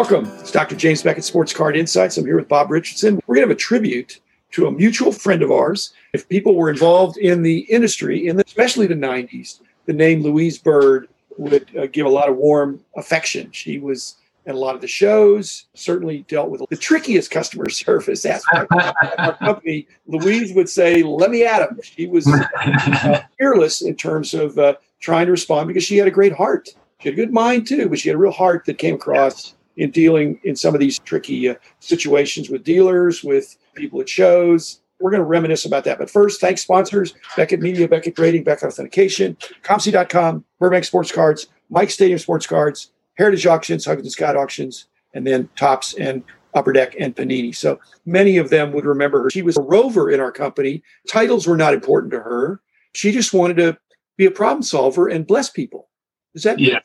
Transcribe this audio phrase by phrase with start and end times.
[0.00, 0.32] Welcome.
[0.40, 0.76] It's Dr.
[0.76, 2.16] James Beckett, Sports Card Insights.
[2.16, 3.20] I'm here with Bob Richardson.
[3.26, 4.18] We're going to have a tribute
[4.52, 5.92] to a mutual friend of ours.
[6.14, 10.56] If people were involved in the industry, in the, especially the 90s, the name Louise
[10.56, 13.52] Bird would uh, give a lot of warm affection.
[13.52, 14.16] She was
[14.46, 18.94] at a lot of the shows, certainly dealt with the trickiest customer service aspect of
[19.18, 19.86] our company.
[20.06, 21.78] Louise would say, Let me at him.
[21.82, 26.10] She was uh, fearless in terms of uh, trying to respond because she had a
[26.10, 26.70] great heart.
[27.00, 29.54] She had a good mind too, but she had a real heart that came across
[29.80, 34.82] in dealing in some of these tricky uh, situations with dealers, with people at shows.
[35.00, 35.98] We're going to reminisce about that.
[35.98, 41.90] But first, thanks sponsors Beckett Media, Beckett Grading, Beckett Authentication, COMC.com, Burbank Sports Cards, Mike
[41.90, 46.22] Stadium Sports Cards, Heritage Auctions, Huggins Scott Auctions, and then Topps and
[46.52, 47.56] Upper Deck and Panini.
[47.56, 49.30] So many of them would remember her.
[49.30, 50.82] She was a rover in our company.
[51.08, 52.60] Titles were not important to her.
[52.92, 53.78] She just wanted to
[54.18, 55.88] be a problem solver and bless people.
[56.34, 56.80] Is that yeah?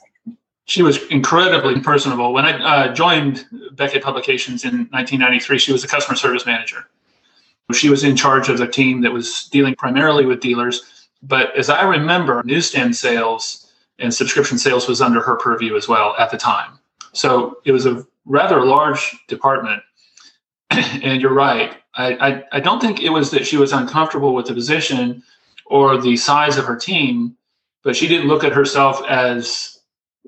[0.66, 2.34] She was incredibly personable.
[2.34, 6.88] When I uh, joined Beckett Publications in 1993, she was a customer service manager.
[7.74, 11.08] She was in charge of the team that was dealing primarily with dealers.
[11.22, 16.16] But as I remember, newsstand sales and subscription sales was under her purview as well
[16.20, 16.80] at the time.
[17.14, 19.84] So it was a rather large department.
[20.70, 21.78] and you're right.
[21.94, 25.24] I, I, I don't think it was that she was uncomfortable with the position
[25.66, 27.38] or the size of her team,
[27.84, 29.75] but she didn't look at herself as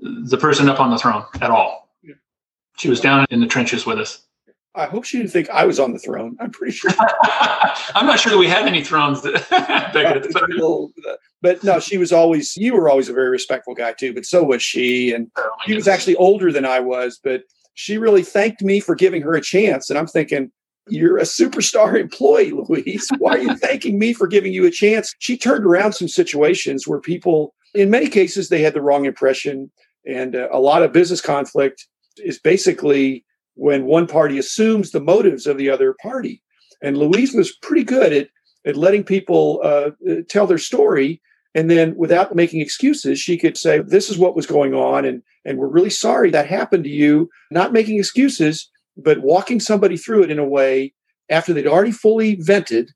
[0.02, 1.90] the person up on the throne at all.
[2.03, 2.16] Yeah.
[2.78, 4.28] She was down in the trenches with us.
[4.78, 6.38] I hope she didn't think I was on the throne.
[6.40, 6.92] I'm pretty sure.
[7.95, 9.22] I'm not sure that we had any thrones.
[11.42, 12.56] but no, she was always.
[12.56, 15.73] You were always a very respectful guy too, but so was she, and oh, she
[15.73, 17.20] was actually older than I was.
[17.22, 17.42] But
[17.73, 20.52] she really thanked me for giving her a chance, and I'm thinking.
[20.90, 23.09] You're a superstar employee, Louise.
[23.18, 25.14] Why are you thanking me for giving you a chance?
[25.20, 29.70] She turned around some situations where people, in many cases, they had the wrong impression
[30.06, 31.86] and uh, a lot of business conflict
[32.18, 33.25] is basically
[33.56, 36.41] when one party assumes the motives of the other party.
[36.81, 38.30] And Louise was pretty good at,
[38.66, 39.91] at letting people uh,
[40.30, 41.22] tell their story.
[41.56, 45.06] And then without making excuses, she could say, This is what was going on.
[45.06, 47.29] And, and we're really sorry that happened to you.
[47.50, 50.94] Not making excuses, but walking somebody through it in a way
[51.29, 52.91] after they'd already fully vented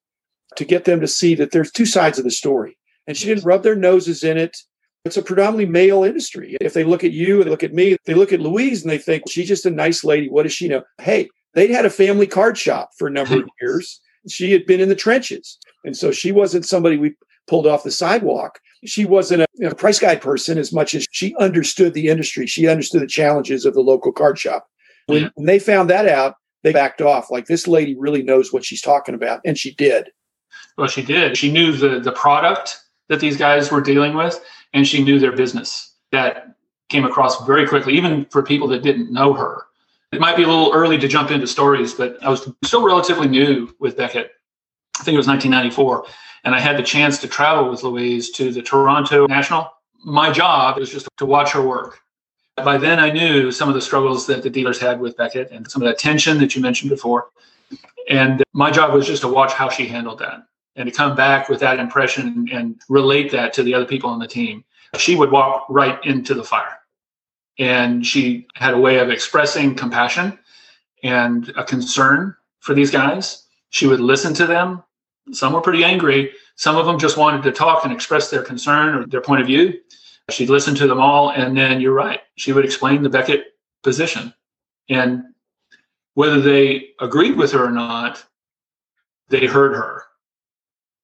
[0.58, 2.78] to get them to see that there's two sides of the story.
[3.08, 4.58] And she didn't rub their noses in it.
[5.04, 6.58] It's a predominantly male industry.
[6.62, 9.00] If they look at you and look at me, they look at Louise and they
[9.00, 10.30] think she's just a nice lady.
[10.30, 10.84] What does she know?
[11.00, 14.00] Hey, they'd had a family card shop for a number of years.
[14.28, 15.58] She had been in the trenches.
[15.84, 17.16] And so she wasn't somebody we
[17.48, 18.60] pulled off the sidewalk.
[18.86, 22.46] She wasn't a you know, price guide person as much as she understood the industry.
[22.46, 24.68] She understood the challenges of the local card shop.
[25.08, 27.32] When, when they found that out, they backed off.
[27.32, 29.42] Like this lady really knows what she's talking about.
[29.46, 30.12] And she did.
[30.78, 31.38] Well, she did.
[31.38, 32.80] She knew the the product
[33.10, 34.40] that these guys were dealing with
[34.74, 35.96] and she knew their business.
[36.12, 36.56] That
[36.90, 39.64] came across very quickly, even for people that didn't know her.
[40.12, 43.28] It might be a little early to jump into stories, but I was still relatively
[43.28, 44.32] new with Beckett.
[45.00, 46.06] I think it was 1994.
[46.44, 49.72] And I had the chance to travel with Louise to the Toronto National.
[50.04, 52.00] My job was just to watch her work.
[52.58, 55.70] By then, I knew some of the struggles that the dealers had with Beckett and
[55.72, 57.30] some of that tension that you mentioned before.
[58.10, 60.46] And my job was just to watch how she handled that
[60.76, 64.20] and to come back with that impression and relate that to the other people on
[64.20, 64.64] the team.
[64.98, 66.78] She would walk right into the fire.
[67.60, 70.40] And she had a way of expressing compassion
[71.04, 73.44] and a concern for these guys.
[73.70, 74.84] She would listen to them.
[75.32, 76.32] Some were pretty angry.
[76.56, 79.48] Some of them just wanted to talk and express their concern or their point of
[79.48, 79.80] view.
[80.30, 81.32] She'd listen to them all.
[81.32, 82.22] And then you're right.
[82.36, 84.34] She would explain the Beckett position.
[84.90, 85.24] And
[86.14, 88.24] whether they agreed with her or not,
[89.30, 90.04] they heard her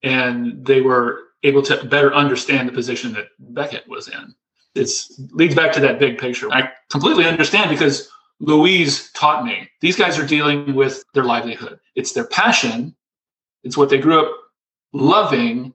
[0.04, 4.36] and they were able to better understand the position that Beckett was in.
[4.76, 4.90] It
[5.32, 6.52] leads back to that big picture.
[6.52, 8.10] I completely understand because
[8.40, 11.80] Louise taught me these guys are dealing with their livelihood.
[11.96, 12.96] It's their passion.
[13.64, 14.36] It's what they grew up
[14.94, 15.74] loving,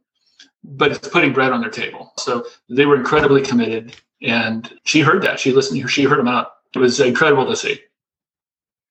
[0.63, 2.13] but it's putting bread on their table.
[2.19, 3.97] So they were incredibly committed.
[4.22, 5.41] And she heard that.
[5.41, 5.91] She listened.
[5.91, 6.53] She heard them out.
[6.74, 7.80] It was incredible to see.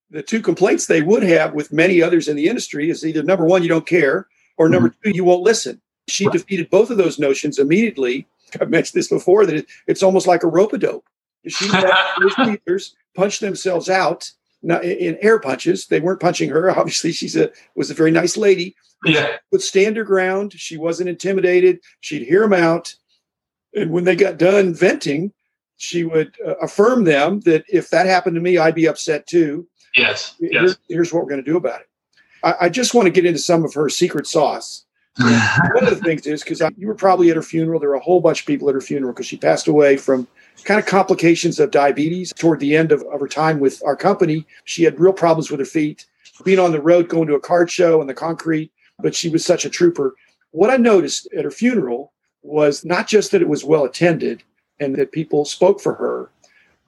[0.10, 3.45] The two complaints they would have with many others in the industry is either number
[3.45, 5.12] one, you don't care, or number mm-hmm.
[5.12, 5.81] two, you won't listen.
[6.07, 6.33] She right.
[6.33, 8.27] defeated both of those notions immediately.
[8.59, 11.06] I've mentioned this before that it's almost like a rope a dope.
[11.48, 11.68] She
[12.21, 14.31] those leaders punch themselves out
[14.63, 15.88] in air punches.
[15.88, 16.71] They weren't punching her.
[16.77, 18.75] Obviously, she's a was a very nice lady.
[19.06, 20.54] Yeah, she would stand her ground.
[20.54, 21.80] She wasn't intimidated.
[22.01, 22.94] She'd hear them out,
[23.74, 25.33] and when they got done venting,
[25.77, 29.68] she would uh, affirm them that if that happened to me, I'd be upset too.
[29.95, 30.36] Yes.
[30.39, 30.77] Yes.
[30.88, 31.88] Here's what we're going to do about it.
[32.44, 34.86] I, I just want to get into some of her secret sauce.
[35.18, 37.80] One of the things is because you were probably at her funeral.
[37.80, 40.26] There were a whole bunch of people at her funeral because she passed away from
[40.64, 44.46] kind of complications of diabetes toward the end of, of her time with our company.
[44.64, 46.06] She had real problems with her feet,
[46.46, 49.44] being on the road, going to a card show in the concrete, but she was
[49.46, 50.16] such a trooper.
[50.52, 54.44] What I noticed at her funeral was not just that it was well attended
[54.80, 56.32] and that people spoke for her,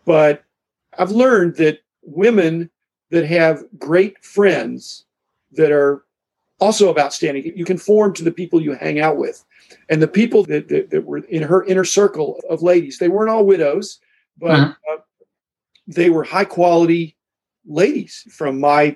[0.06, 0.44] but
[0.98, 2.70] I've learned that women
[3.10, 5.06] that have great friends
[5.56, 6.04] that are
[6.60, 9.44] also about standing, you conform to the people you hang out with.
[9.90, 13.30] And the people that, that, that were in her inner circle of ladies, they weren't
[13.30, 14.00] all widows,
[14.38, 14.94] but mm-hmm.
[14.94, 15.02] uh,
[15.88, 17.18] they were high quality
[17.66, 18.96] ladies from my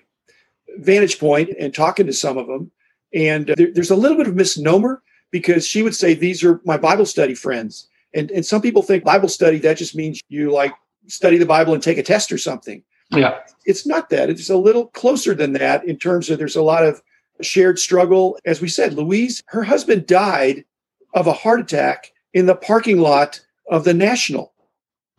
[0.77, 2.71] vantage point and talking to some of them.
[3.13, 5.01] And uh, there, there's a little bit of misnomer
[5.31, 7.87] because she would say, These are my Bible study friends.
[8.13, 10.73] And, and some people think Bible study, that just means you like
[11.07, 12.83] study the Bible and take a test or something.
[13.11, 13.39] Yeah.
[13.65, 14.29] It's not that.
[14.29, 17.01] It's a little closer than that in terms of there's a lot of
[17.41, 18.37] shared struggle.
[18.45, 20.65] As we said, Louise, her husband died
[21.13, 24.53] of a heart attack in the parking lot of the National.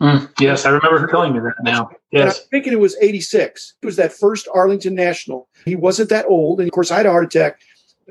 [0.01, 1.91] Mm, yes, I remember her telling me that now.
[2.13, 2.21] Yes.
[2.21, 3.75] And I'm thinking it was 86.
[3.83, 5.49] It was that first Arlington National.
[5.65, 6.61] He wasn't that old.
[6.61, 7.61] And of course, I had a heart attack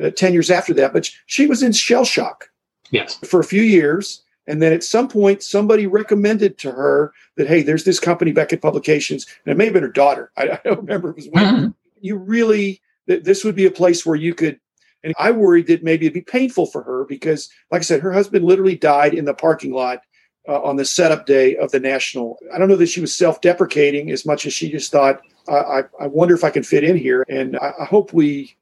[0.04, 2.50] uh, 10 years after that, but she was in shell shock.
[2.92, 3.16] Yes.
[3.26, 4.24] For a few years.
[4.48, 8.62] And then at some point, somebody recommended to her that, hey, there's this company, Beckett
[8.62, 10.32] Publications, and it may have been her daughter.
[10.38, 11.10] I, I don't remember.
[11.10, 11.70] It was mm-hmm.
[12.02, 14.60] You really, th- this would be a place where you could.
[15.04, 18.12] And I worried that maybe it'd be painful for her because, like I said, her
[18.12, 20.00] husband literally died in the parking lot
[20.48, 22.40] uh, on the setup day of the national.
[22.54, 25.84] I don't know that she was self deprecating as much as she just thought, I,
[26.00, 27.24] I, wonder if I can fit in here.
[27.30, 28.58] And I, I hope we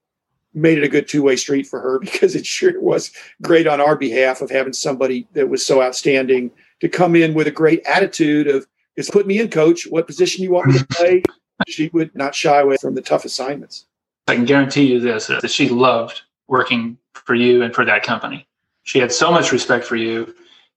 [0.56, 3.12] made it a good two way street for her because it sure was
[3.42, 7.48] great on our behalf of having somebody that was so outstanding to come in with
[7.48, 8.66] a great attitude of,
[8.98, 9.86] just put me in, coach.
[9.88, 11.24] What position you want me to play?
[11.68, 13.86] she would not shy away from the tough assignments.
[14.28, 18.48] I can guarantee you this that she loved working for you and for that company.
[18.84, 20.34] She had so much respect for you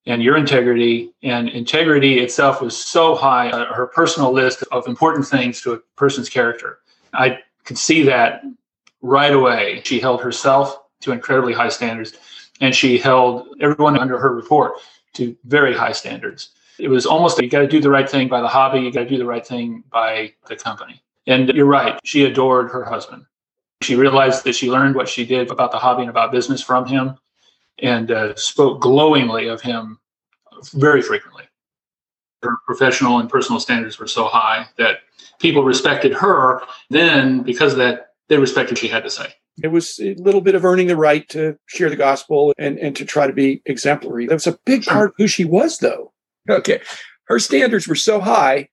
[0.07, 5.27] and your integrity, and integrity itself was so high on her personal list of important
[5.27, 6.79] things to a person's character.
[7.13, 8.43] I could see that
[9.03, 9.83] right away.
[9.85, 12.15] She held herself to incredibly high standards,
[12.61, 14.75] and she held everyone under her report
[15.15, 16.51] to very high standards.
[16.79, 19.05] It was almost you got to do the right thing by the hobby, you got
[19.05, 21.03] to do the right thing by the company.
[21.27, 23.27] And you're right, she adored her husband.
[23.83, 26.87] She realized that she learned what she did about the hobby and about business from
[26.87, 27.17] him
[27.81, 29.99] and uh, spoke glowingly of him
[30.75, 31.45] very frequently.
[32.43, 35.01] Her professional and personal standards were so high that
[35.39, 36.63] people respected her.
[36.91, 39.33] Then, because of that, they respected what she had to say.
[39.63, 42.95] It was a little bit of earning the right to share the gospel and, and
[42.97, 44.27] to try to be exemplary.
[44.27, 46.13] That was a big part of who she was, though.
[46.49, 46.81] Okay.
[47.25, 48.69] Her standards were so high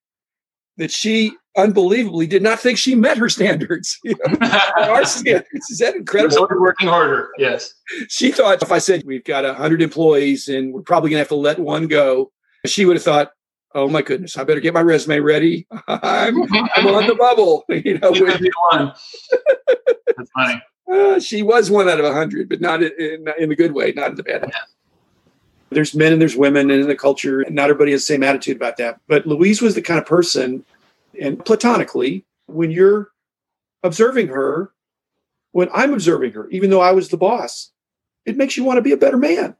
[0.77, 3.97] that she unbelievably did not think she met her standards.
[4.03, 4.47] You know,
[4.77, 5.69] our standards.
[5.69, 6.47] Is that incredible?
[6.59, 7.73] Working harder, yes.
[8.09, 11.29] She thought if I said we've got 100 employees and we're probably going to have
[11.29, 12.31] to let one go,
[12.65, 13.31] she would have thought,
[13.75, 15.67] oh my goodness, I better get my resume ready.
[15.87, 17.65] I'm, I'm on the bubble.
[17.75, 18.93] You know, one.
[20.17, 20.61] That's funny.
[20.91, 23.91] Uh, she was one out of a hundred, but not in, in, the good way,
[23.91, 24.45] not in the bad.
[24.47, 24.59] Yeah.
[25.71, 28.23] There's men and there's women, and in the culture, and not everybody has the same
[28.23, 29.01] attitude about that.
[29.07, 30.63] But Louise was the kind of person,
[31.19, 33.11] and platonically, when you're
[33.83, 34.71] observing her,
[35.51, 37.71] when I'm observing her, even though I was the boss,
[38.25, 39.55] it makes you want to be a better man.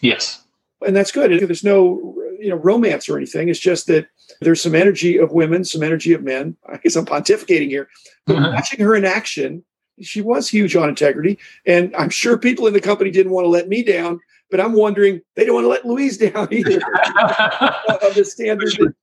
[0.00, 0.42] Yes.
[0.84, 1.30] And that's good.
[1.30, 3.48] There's no you know romance or anything.
[3.48, 4.08] It's just that
[4.40, 6.56] there's some energy of women, some energy of men.
[6.68, 7.88] I guess I'm pontificating here,
[8.26, 8.54] but mm-hmm.
[8.54, 9.64] watching her in action,
[10.00, 13.50] she was huge on integrity, and I'm sure people in the company didn't want to
[13.50, 14.20] let me down.
[14.50, 16.76] But I'm wondering they don't want to let Louise down either
[18.02, 18.94] of the standard that,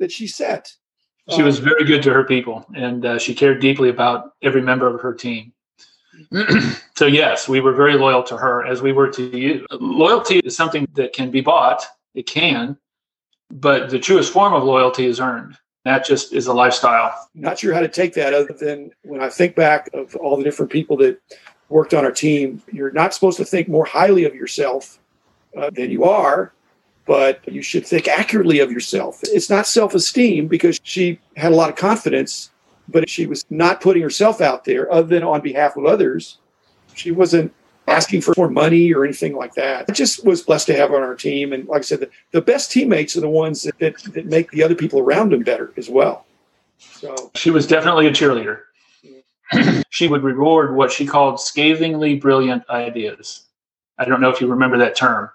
[0.00, 0.72] that she set.
[1.30, 4.60] She was um, very good to her people, and uh, she cared deeply about every
[4.60, 5.52] member of her team.
[6.96, 9.66] so yes, we were very loyal to her as we were to you.
[9.70, 11.84] Loyalty is something that can be bought
[12.14, 12.76] it can,
[13.50, 15.56] but the truest form of loyalty is earned.
[15.84, 17.28] That just is a lifestyle.
[17.34, 20.44] Not sure how to take that other than when I think back of all the
[20.44, 21.20] different people that
[21.68, 25.00] worked on our team, you're not supposed to think more highly of yourself
[25.56, 26.52] uh, than you are,
[27.04, 29.20] but you should think accurately of yourself.
[29.24, 32.50] It's not self esteem because she had a lot of confidence,
[32.88, 36.38] but she was not putting herself out there other than on behalf of others.
[36.94, 37.52] She wasn't
[37.86, 39.86] asking for more money or anything like that.
[39.88, 41.52] I just was blessed to have on our team.
[41.52, 44.50] And like I said, the, the best teammates are the ones that, that, that, make
[44.50, 46.26] the other people around them better as well.
[46.78, 48.60] So she was definitely a cheerleader.
[49.90, 53.44] she would reward what she called scathingly brilliant ideas.
[53.98, 55.30] I don't know if you remember that term,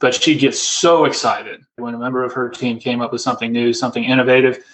[0.00, 3.52] but she'd get so excited when a member of her team came up with something
[3.52, 4.64] new, something innovative.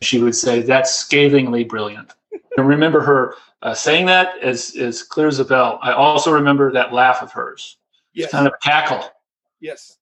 [0.00, 2.14] She would say, That's scathingly brilliant.
[2.58, 5.78] I remember her uh, saying that as as clear as a bell.
[5.82, 7.78] I also remember that laugh of hers.
[8.12, 8.30] Yes.
[8.30, 9.10] Kind of a cackle.
[9.60, 9.98] Yes.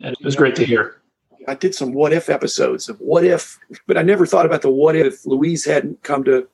[0.00, 1.02] And it was great to hear.
[1.46, 4.70] I did some what if episodes of what if, but I never thought about the
[4.70, 6.46] what if Louise hadn't come to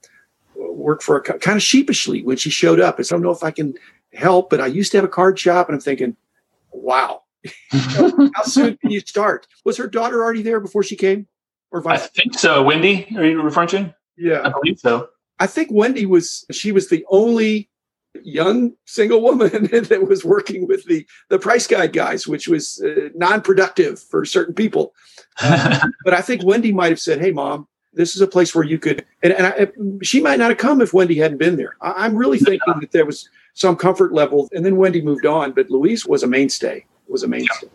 [0.54, 2.96] work for a kind of sheepishly when she showed up.
[2.98, 3.74] I don't know if I can
[4.12, 6.16] help, but I used to have a card shop and I'm thinking,
[6.70, 7.22] wow,
[7.70, 9.46] how soon can you start?
[9.64, 11.26] Was her daughter already there before she came?
[11.70, 12.04] Or vice?
[12.04, 12.62] I think so.
[12.62, 13.94] Wendy, are you referring to?
[14.16, 14.42] Yeah.
[14.44, 15.08] I believe so.
[15.40, 17.68] I think Wendy was, she was the only
[18.22, 23.08] young single woman that was working with the the price guide guys, which was uh,
[23.14, 24.94] non-productive for certain people.
[25.40, 28.64] Uh, but I think Wendy might have said, "Hey, mom, this is a place where
[28.64, 29.68] you could." And, and I,
[30.02, 31.76] she might not have come if Wendy hadn't been there.
[31.80, 35.52] I, am really thinking that there was some comfort level, and then Wendy moved on,
[35.52, 36.84] but Louise was a mainstay.
[37.08, 37.66] Was a mainstay.
[37.66, 37.73] Yeah.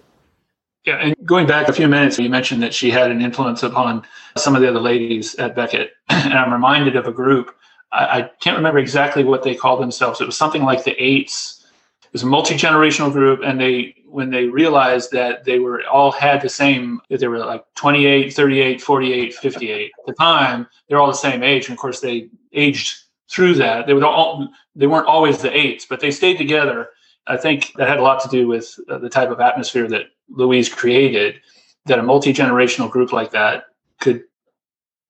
[0.90, 4.04] Yeah, and going back a few minutes, you mentioned that she had an influence upon
[4.38, 7.56] some of the other ladies at Beckett, and I'm reminded of a group
[7.92, 10.22] I, I can't remember exactly what they called themselves.
[10.22, 11.66] It was something like the Eights.
[12.04, 16.12] It was a multi generational group, and they when they realized that they were all
[16.12, 21.06] had the same they were like 28 38 48 58 at the time they're all
[21.06, 25.06] the same age and of course they aged through that they were all they weren't
[25.06, 26.90] always the eights but they stayed together
[27.28, 30.06] i think that had a lot to do with uh, the type of atmosphere that
[30.30, 31.40] louise created
[31.86, 33.66] that a multi-generational group like that
[34.00, 34.24] could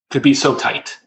[0.09, 0.97] could be so tight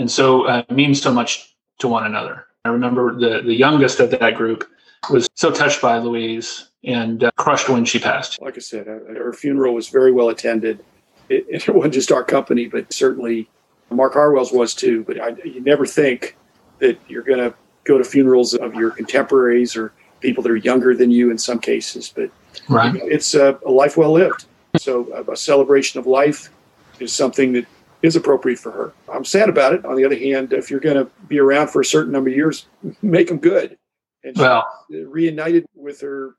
[0.00, 2.46] and so uh, means so much to one another.
[2.64, 4.68] I remember the the youngest of that group
[5.10, 8.40] was so touched by Louise and uh, crushed when she passed.
[8.40, 10.84] Like I said, uh, her funeral was very well attended.
[11.28, 13.48] It, it, wasn't just our company, but certainly
[13.90, 15.04] Mark Harwell's was too.
[15.04, 16.36] But I, you never think
[16.78, 17.54] that you're going to
[17.84, 21.58] go to funerals of your contemporaries or people that are younger than you in some
[21.58, 22.12] cases.
[22.14, 22.30] But
[22.68, 22.94] right.
[22.94, 24.46] you know, it's a, a, life well lived.
[24.76, 26.50] So a, a celebration of life
[26.98, 27.66] is something that
[28.02, 28.92] is appropriate for her.
[29.12, 29.84] I'm sad about it.
[29.84, 32.36] On the other hand, if you're going to be around for a certain number of
[32.36, 32.66] years,
[33.02, 33.76] make them good.
[34.22, 36.34] And well, reunited with her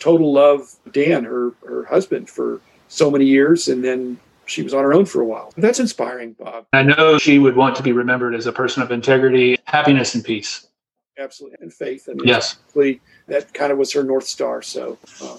[0.00, 4.82] total love, Dan, her her husband, for so many years, and then she was on
[4.82, 5.52] her own for a while.
[5.56, 6.66] That's inspiring, Bob.
[6.72, 10.24] I know she would want to be remembered as a person of integrity, happiness, and
[10.24, 10.66] peace.
[11.18, 12.08] Absolutely, and faith.
[12.10, 12.58] I mean, yes,
[13.28, 14.62] that kind of was her north star.
[14.62, 14.98] So.
[15.22, 15.38] Uh,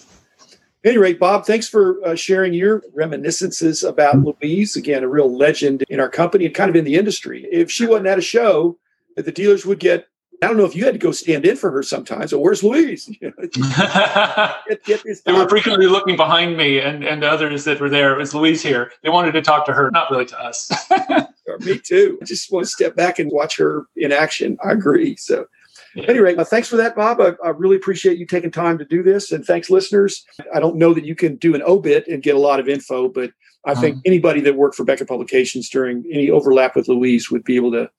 [0.83, 4.75] any rate, Bob, thanks for uh, sharing your reminiscences about Louise.
[4.75, 7.47] Again, a real legend in our company and kind of in the industry.
[7.51, 8.77] If she wasn't at a show,
[9.15, 10.07] that the dealers would get.
[10.43, 12.33] I don't know if you had to go stand in for her sometimes.
[12.33, 13.05] Or where's Louise?
[13.19, 18.13] get, get they were frequently looking behind me and, and others that were there.
[18.13, 18.91] It was Louise here.
[19.01, 20.69] They wanted to talk to her, not really to us.
[21.61, 22.19] me too.
[22.21, 24.57] I just want to step back and watch her in action.
[24.63, 25.15] I agree.
[25.15, 25.47] So
[25.95, 27.21] Anyway, uh, thanks for that, Bob.
[27.21, 29.31] I, I, really appreciate you taking time to do this.
[29.31, 30.25] And thanks, listeners.
[30.53, 33.07] I don't know that you can do an obit and get a lot of info,
[33.07, 33.31] but
[33.65, 37.43] I mm think anybody that worked for Beckett Publications during any overlap with Louise would
[37.43, 37.89] be able to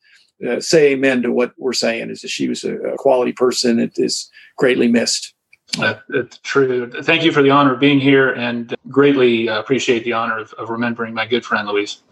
[0.46, 3.78] uh, say amen to what we're saying is that she was a, a quality person
[3.78, 5.34] that is greatly missed.
[5.78, 6.90] Uh, it's true.
[7.02, 10.52] Thank you for the honor of being here and greatly uh, appreciate the honor of,
[10.54, 12.02] of remembering my good friend Louise.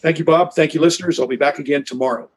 [0.00, 0.52] Thank you, Bob.
[0.54, 1.18] Thank you, listeners.
[1.18, 2.30] I'll be back again tomorrow.